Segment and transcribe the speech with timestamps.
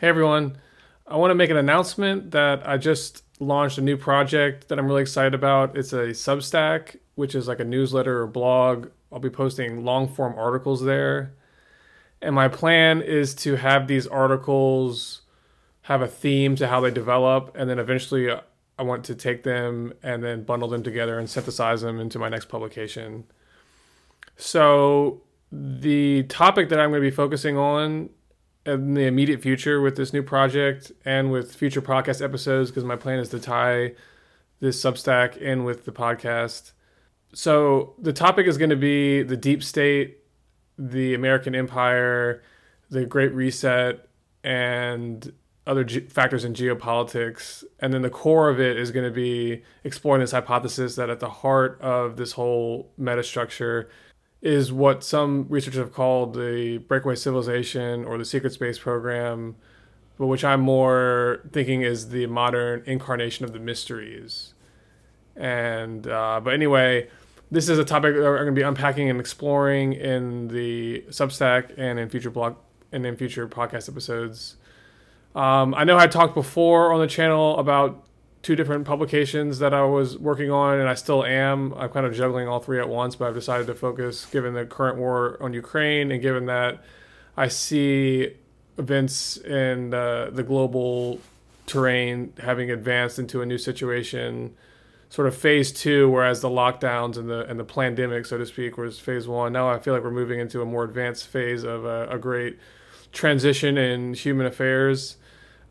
[0.00, 0.58] Hey everyone,
[1.08, 4.86] I want to make an announcement that I just launched a new project that I'm
[4.86, 5.76] really excited about.
[5.76, 8.90] It's a Substack, which is like a newsletter or blog.
[9.10, 11.34] I'll be posting long form articles there.
[12.22, 15.22] And my plan is to have these articles
[15.82, 18.42] have a theme to how they develop, and then eventually uh,
[18.78, 22.28] I want to take them and then bundle them together and synthesize them into my
[22.28, 23.24] next publication.
[24.36, 28.10] So, the topic that I'm going to be focusing on
[28.68, 32.96] in the immediate future with this new project and with future podcast episodes because my
[32.96, 33.92] plan is to tie
[34.60, 36.72] this Substack in with the podcast.
[37.32, 40.18] So the topic is going to be the deep state,
[40.78, 42.42] the American empire,
[42.90, 44.08] the Great Reset,
[44.44, 45.32] and
[45.66, 47.62] other ge- factors in geopolitics.
[47.80, 51.20] And then the core of it is going to be exploring this hypothesis that at
[51.20, 53.88] the heart of this whole metastructure
[54.40, 59.56] is what some researchers have called the breakaway civilization or the secret space program,
[60.16, 64.54] but which I'm more thinking is the modern incarnation of the mysteries.
[65.34, 67.08] And uh, but anyway,
[67.50, 71.74] this is a topic that we're going to be unpacking and exploring in the Substack
[71.76, 72.56] and in future blog
[72.92, 74.56] and in future podcast episodes.
[75.34, 78.07] Um, I know I talked before on the channel about
[78.42, 81.74] two different publications that I was working on, and I still am.
[81.74, 84.64] I'm kind of juggling all three at once, but I've decided to focus, given the
[84.64, 86.82] current war on Ukraine, and given that
[87.36, 88.34] I see
[88.78, 91.20] events in uh, the global
[91.66, 94.54] terrain having advanced into a new situation,
[95.10, 98.76] sort of phase two, whereas the lockdowns and the and the pandemic, so to speak,
[98.76, 99.52] was phase one.
[99.52, 102.58] Now I feel like we're moving into a more advanced phase of a, a great
[103.12, 105.16] transition in human affairs.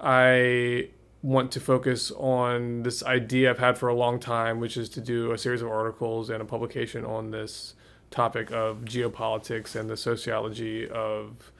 [0.00, 0.88] I
[1.24, 5.00] want to focus on this idea I've had for a long time, which is to
[5.00, 7.72] do a series of articles and a publication on this
[8.10, 11.50] topic of geopolitics and the sociology of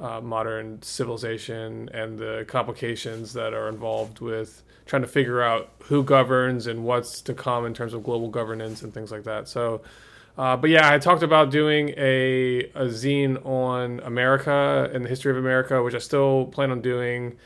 [0.00, 6.02] uh, modern civilization and the complications that are involved with trying to figure out who
[6.02, 9.46] governs and what's to come in terms of global governance and things like that.
[9.46, 9.82] So,
[10.38, 15.30] uh, but yeah, I talked about doing a, a zine on America and the history
[15.30, 17.36] of America, which I still plan on doing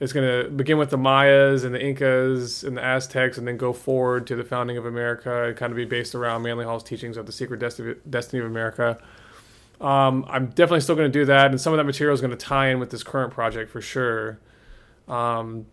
[0.00, 3.56] it's going to begin with the Mayas and the Incas and the Aztecs, and then
[3.56, 6.84] go forward to the founding of America and kind of be based around Manly Hall's
[6.84, 8.98] teachings of the secret destiny of America.
[9.80, 12.30] Um, I'm definitely still going to do that, and some of that material is going
[12.30, 14.38] to tie in with this current project for sure.
[15.08, 15.66] Um,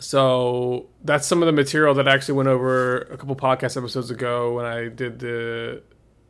[0.00, 4.10] so that's some of the material that I actually went over a couple podcast episodes
[4.10, 5.82] ago when I did the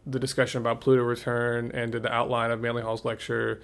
[0.09, 3.60] the discussion about Pluto return and did the outline of Manly Hall's lecture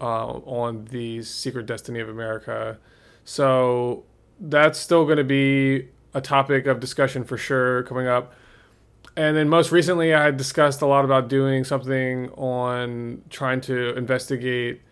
[0.00, 2.78] uh, on the secret destiny of America.
[3.24, 4.04] So
[4.40, 8.32] that's still going to be a topic of discussion for sure coming up.
[9.16, 14.82] And then most recently, I discussed a lot about doing something on trying to investigate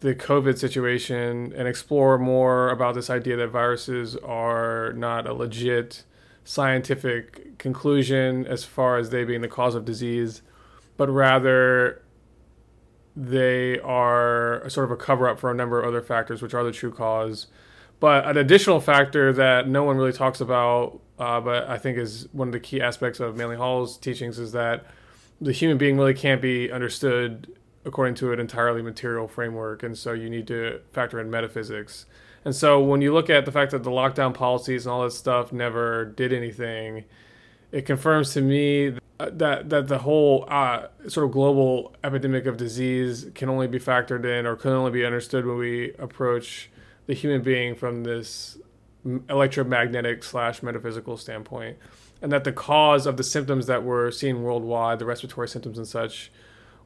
[0.00, 6.02] the COVID situation and explore more about this idea that viruses are not a legit
[6.44, 10.42] scientific conclusion as far as they being the cause of disease,
[10.96, 12.01] but rather
[13.14, 16.64] they are sort of a cover up for a number of other factors, which are
[16.64, 17.46] the true cause.
[18.00, 22.28] But an additional factor that no one really talks about, uh, but I think is
[22.32, 24.86] one of the key aspects of Manly Hall's teachings, is that
[25.40, 27.52] the human being really can't be understood
[27.84, 29.82] according to an entirely material framework.
[29.82, 32.06] And so you need to factor in metaphysics.
[32.44, 35.12] And so when you look at the fact that the lockdown policies and all that
[35.12, 37.04] stuff never did anything,
[37.70, 38.96] it confirms to me
[39.30, 44.24] that that the whole uh, sort of global epidemic of disease can only be factored
[44.24, 46.70] in or can only be understood when we approach
[47.06, 48.58] the human being from this
[49.28, 51.76] electromagnetic slash metaphysical standpoint,
[52.20, 55.86] and that the cause of the symptoms that we're seeing worldwide, the respiratory symptoms and
[55.86, 56.30] such,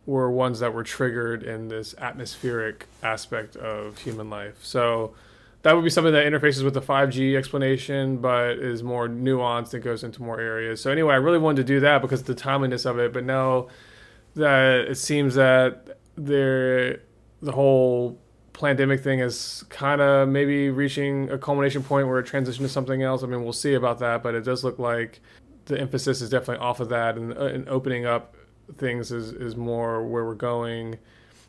[0.06, 4.64] were ones that were triggered in this atmospheric aspect of human life.
[4.64, 5.14] So
[5.66, 9.82] that would be something that interfaces with the 5G explanation, but is more nuanced and
[9.82, 10.80] goes into more areas.
[10.80, 13.12] So anyway, I really wanted to do that because of the timeliness of it.
[13.12, 13.66] But now
[14.36, 17.00] that it seems that there,
[17.42, 18.16] the whole
[18.52, 23.02] pandemic thing is kind of maybe reaching a culmination point where it transitions to something
[23.02, 23.24] else.
[23.24, 25.20] I mean, we'll see about that, but it does look like
[25.64, 28.36] the emphasis is definitely off of that, and, uh, and opening up
[28.78, 30.96] things is is more where we're going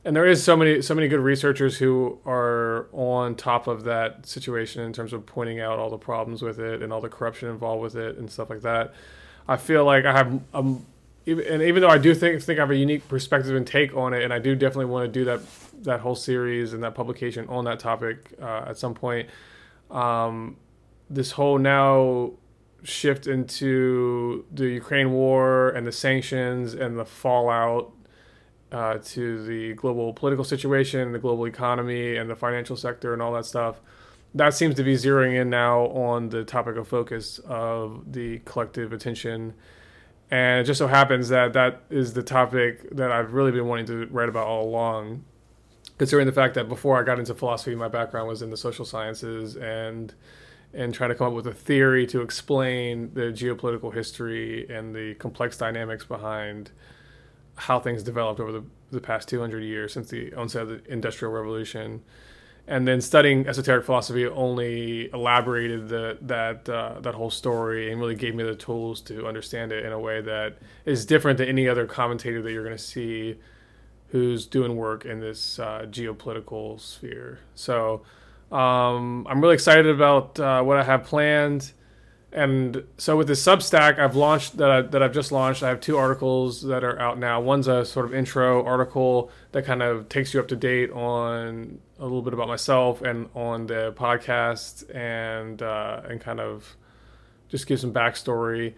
[0.07, 4.25] and there is so many so many good researchers who are on top of that
[4.25, 7.49] situation in terms of pointing out all the problems with it and all the corruption
[7.49, 8.93] involved with it and stuff like that.
[9.49, 10.85] I feel like I have um,
[11.25, 14.13] and even though I do think think I have a unique perspective and take on
[14.13, 15.41] it, and I do definitely want to do that
[15.83, 19.27] that whole series and that publication on that topic uh, at some point.
[19.91, 20.55] Um,
[21.09, 22.31] this whole now
[22.83, 27.91] shift into the Ukraine war and the sanctions and the fallout
[28.71, 33.33] uh, to the global political situation, the global economy, and the financial sector, and all
[33.33, 33.79] that stuff.
[34.35, 38.93] That seems to be zeroing in now on the topic of focus of the collective
[38.93, 39.53] attention.
[40.29, 43.85] And it just so happens that that is the topic that I've really been wanting
[43.85, 45.23] to write about all along,
[45.97, 48.85] considering the fact that before I got into philosophy, my background was in the social
[48.85, 50.13] sciences and
[50.73, 55.13] and trying to come up with a theory to explain the geopolitical history and the
[55.15, 56.71] complex dynamics behind
[57.57, 61.31] how things developed over the, the past 200 years since the onset of the Industrial
[61.33, 62.03] Revolution.
[62.69, 68.15] And then studying esoteric philosophy only elaborated the, that uh, that whole story and really
[68.15, 71.69] gave me the tools to understand it in a way that is different than any
[71.69, 73.37] other commentator that you're going to see
[74.09, 77.39] who's doing work in this uh, geopolitical sphere.
[77.55, 78.01] So
[78.51, 81.71] um, I'm really excited about uh, what I have planned.
[82.31, 85.63] And so with this Substack, I've launched that I, that I've just launched.
[85.63, 87.39] I have two articles that are out now.
[87.39, 91.79] One's a sort of intro article that kind of takes you up to date on
[91.99, 96.75] a little bit about myself and on the podcast, and uh, and kind of
[97.47, 98.73] just give some backstory.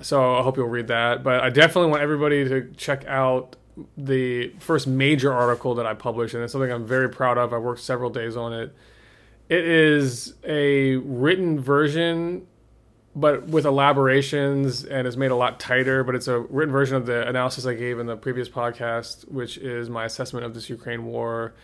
[0.00, 1.22] So I hope you'll read that.
[1.22, 3.56] But I definitely want everybody to check out
[3.96, 7.52] the first major article that I published, and it's something I'm very proud of.
[7.52, 8.74] I worked several days on it.
[9.50, 12.46] It is a written version
[13.14, 16.04] but with elaborations and it's made a lot tighter.
[16.04, 19.58] But it's a written version of the analysis I gave in the previous podcast, which
[19.58, 21.54] is my assessment of this Ukraine war.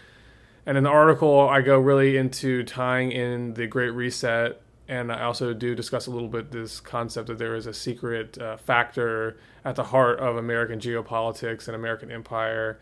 [0.64, 5.22] And in the article, I go really into tying in the Great Reset, and I
[5.22, 9.38] also do discuss a little bit this concept that there is a secret uh, factor
[9.64, 12.81] at the heart of American geopolitics and American empire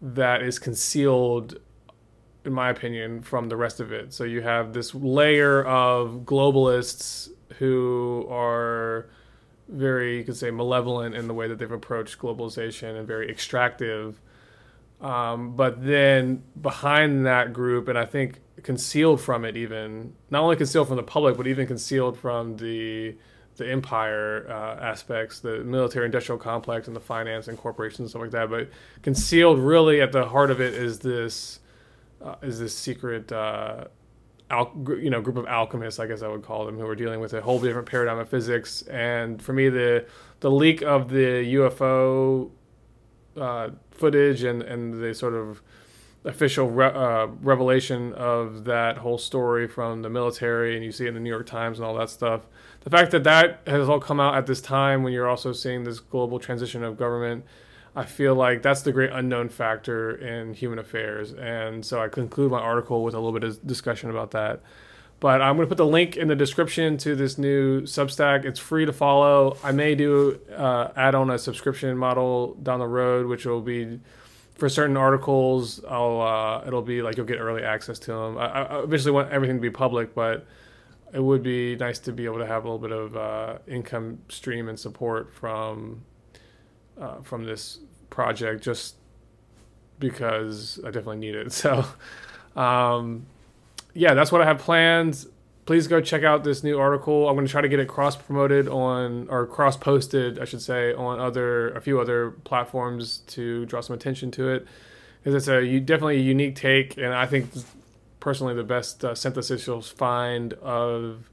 [0.00, 1.58] that is concealed
[2.44, 4.12] in my opinion, from the rest of it.
[4.12, 9.06] So you have this layer of globalists who are
[9.68, 14.20] very, you could say, malevolent in the way that they've approached globalization and very extractive.
[15.00, 20.56] Um, but then behind that group, and I think concealed from it, even not only
[20.56, 23.16] concealed from the public, but even concealed from the
[23.56, 28.22] the empire uh, aspects, the military industrial complex, and the finance and corporations and stuff
[28.22, 28.48] like that.
[28.48, 28.70] But
[29.02, 31.60] concealed, really, at the heart of it is this
[32.24, 33.84] uh, is this secret uh,
[34.50, 37.20] al- you know group of alchemists, I guess I would call them, who are dealing
[37.20, 38.82] with a whole different paradigm of physics.
[38.82, 40.06] And for me, the
[40.40, 42.50] the leak of the UFO
[43.36, 45.62] uh, footage and and the sort of
[46.24, 51.08] official re- uh, revelation of that whole story from the military, and you see it
[51.08, 52.46] in the New York Times and all that stuff.
[52.80, 55.84] The fact that that has all come out at this time when you're also seeing
[55.84, 57.44] this global transition of government
[57.96, 61.32] I feel like that's the great unknown factor in human affairs.
[61.32, 64.62] And so I conclude my article with a little bit of discussion about that.
[65.20, 68.44] But I'm going to put the link in the description to this new Substack.
[68.44, 69.56] It's free to follow.
[69.64, 73.98] I may do uh, add on a subscription model down the road, which will be
[74.54, 75.84] for certain articles.
[75.84, 78.38] I'll uh, it'll be like you'll get early access to them.
[78.38, 80.46] I, I eventually want everything to be public, but
[81.12, 84.18] it would be nice to be able to have a little bit of uh, income
[84.28, 86.04] stream and support from
[87.00, 87.78] uh, from this
[88.10, 88.96] project just
[89.98, 91.52] because I definitely need it.
[91.52, 91.84] So,
[92.56, 93.26] um,
[93.94, 95.26] yeah, that's what I have planned.
[95.66, 97.28] Please go check out this new article.
[97.28, 100.62] I'm going to try to get it cross promoted on or cross posted, I should
[100.62, 104.66] say, on other a few other platforms to draw some attention to it
[105.18, 107.50] because it's a definitely a unique take, and I think
[108.20, 111.28] personally the best uh, synthesis you'll find of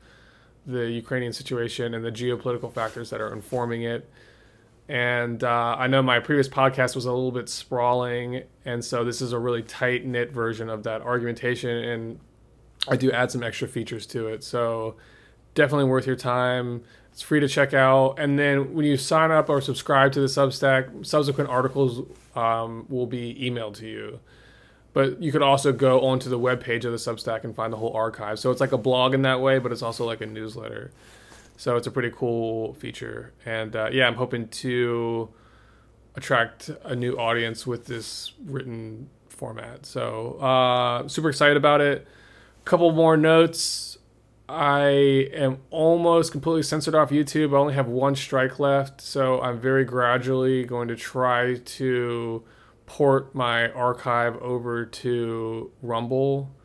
[0.65, 4.09] the Ukrainian situation and the geopolitical factors that are informing it
[4.87, 9.21] and uh, I know my previous podcast was a little bit sprawling, and so this
[9.21, 12.19] is a really tight knit version of that argumentation, and
[12.87, 14.43] I do add some extra features to it.
[14.43, 14.95] So
[15.55, 16.83] definitely worth your time.
[17.11, 20.27] It's free to check out, and then when you sign up or subscribe to the
[20.27, 24.19] Substack, subsequent articles um, will be emailed to you.
[24.93, 27.77] But you could also go onto the web page of the Substack and find the
[27.77, 28.39] whole archive.
[28.39, 30.91] So it's like a blog in that way, but it's also like a newsletter.
[31.57, 33.33] So it's a pretty cool feature.
[33.45, 35.29] And uh, yeah, I'm hoping to
[36.15, 39.85] attract a new audience with this written format.
[39.85, 42.07] So uh, super excited about it.
[42.63, 43.97] Couple more notes.
[44.47, 47.53] I am almost completely censored off YouTube.
[47.53, 52.43] I only have one strike left, so I'm very gradually going to try to
[52.85, 56.55] port my archive over to Rumble.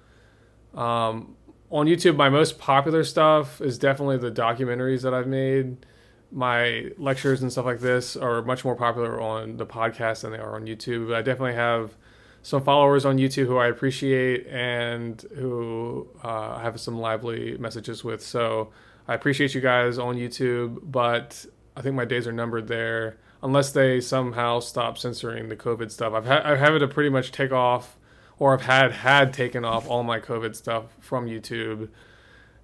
[0.74, 1.36] Um,
[1.70, 5.86] on YouTube, my most popular stuff is definitely the documentaries that I've made.
[6.32, 10.38] My lectures and stuff like this are much more popular on the podcast than they
[10.38, 11.08] are on YouTube.
[11.08, 11.96] But I definitely have
[12.42, 18.02] some followers on YouTube who I appreciate and who uh, I have some lively messages
[18.02, 18.22] with.
[18.22, 18.70] So
[19.06, 21.44] I appreciate you guys on YouTube, but
[21.76, 23.18] I think my days are numbered there.
[23.42, 26.12] unless they somehow stop censoring the COVID stuff.
[26.12, 27.96] I've had I have it to pretty much take off,
[28.40, 31.88] or I've had had taken off all my COVID stuff from YouTube,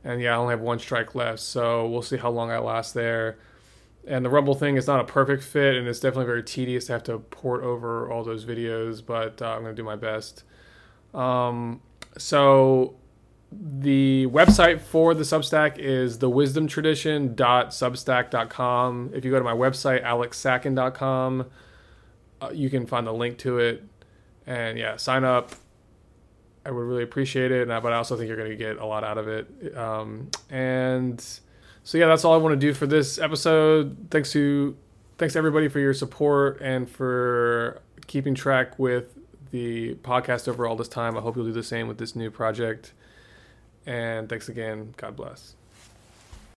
[0.03, 1.39] and yeah, I only have one strike left.
[1.41, 3.39] So we'll see how long I last there.
[4.07, 6.93] And the Rumble thing is not a perfect fit, and it's definitely very tedious to
[6.93, 9.05] have to port over all those videos.
[9.05, 10.45] But uh, I'm gonna do my best.
[11.13, 11.83] Um,
[12.17, 12.95] so
[13.53, 19.11] the website for the Substack is thewisdomtradition.substack.com.
[19.15, 21.47] If you go to my website, alexsachon.com,
[22.41, 23.85] uh, you can find the link to it.
[24.47, 25.53] And yeah, sign up.
[26.67, 29.05] I would really appreciate it, but I also think you're going to get a lot
[29.05, 29.77] out of it.
[29.77, 31.25] Um, and
[31.85, 34.09] so yeah, that's all I want to do for this episode.
[34.11, 34.77] Thanks to
[35.19, 39.17] thanks to everybody for your support and for keeping track with
[39.53, 41.17] the podcast over all this time.
[41.17, 42.93] I hope you'll do the same with this new project.
[43.87, 44.93] And thanks again.
[44.97, 45.55] God bless.